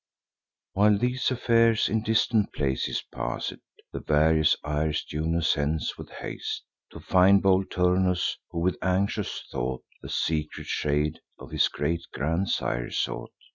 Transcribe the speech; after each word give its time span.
While 0.73 0.97
these 0.97 1.29
affairs 1.29 1.87
in 1.87 2.01
distant 2.01 2.53
places 2.53 3.03
pass'd, 3.13 3.57
The 3.93 3.99
various 3.99 4.55
Iris 4.63 5.03
Juno 5.03 5.41
sends 5.41 5.95
with 5.95 6.09
haste, 6.09 6.63
To 6.93 6.99
find 6.99 7.39
bold 7.39 7.69
Turnus, 7.69 8.39
who, 8.49 8.61
with 8.61 8.77
anxious 8.81 9.43
thought, 9.51 9.83
The 10.01 10.09
secret 10.09 10.65
shade 10.65 11.19
of 11.37 11.51
his 11.51 11.67
great 11.67 12.01
grandsire 12.15 12.89
sought. 12.89 13.31